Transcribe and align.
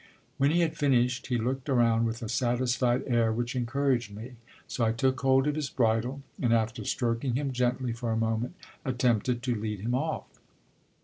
When 0.39 0.49
he 0.49 0.61
had 0.61 0.75
finished 0.77 1.27
he 1.27 1.37
looked 1.37 1.69
around 1.69 2.05
with 2.07 2.23
a 2.23 2.27
satisfied 2.27 3.03
air 3.05 3.31
which 3.31 3.55
encouraged 3.55 4.09
me; 4.11 4.31
so 4.67 4.83
I 4.83 4.93
took 4.93 5.21
hold 5.21 5.45
of 5.45 5.53
his 5.53 5.69
bridle 5.69 6.23
and 6.41 6.51
after 6.51 6.83
stroking 6.85 7.35
him 7.35 7.51
gently 7.51 7.93
for 7.93 8.11
a 8.11 8.17
moment, 8.17 8.55
attempted 8.83 9.43
to 9.43 9.53
lead 9.53 9.81
him 9.81 9.93
off. 9.93 10.25